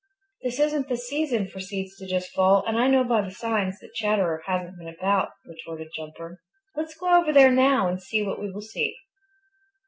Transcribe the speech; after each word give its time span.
"This 0.41 0.59
isn't 0.59 0.89
the 0.89 0.97
season 0.97 1.47
for 1.47 1.59
seeds 1.59 1.95
to 1.97 2.07
just 2.07 2.31
fall, 2.31 2.63
and 2.65 2.79
I 2.79 2.87
know 2.87 3.03
by 3.03 3.21
the 3.21 3.29
signs 3.29 3.77
that 3.81 3.93
Chatterer 3.93 4.41
hasn't 4.47 4.79
been 4.79 4.87
about," 4.87 5.33
retorted 5.45 5.91
Jumper. 5.95 6.41
"Let's 6.75 6.95
go 6.97 7.15
over 7.21 7.31
there 7.31 7.51
now 7.51 7.87
and 7.87 8.01
see 8.01 8.23
what 8.23 8.41
we 8.41 8.49
will 8.49 8.61
see." 8.63 8.95